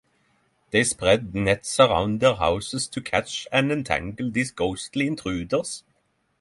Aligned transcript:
They 0.71 0.83
spread 0.83 1.35
nets 1.35 1.77
about 1.77 2.17
their 2.17 2.33
houses 2.33 2.87
to 2.87 3.01
catch 3.01 3.47
and 3.51 3.71
entangle 3.71 4.31
these 4.31 4.49
ghostly 4.49 5.05
intruders. 5.05 5.83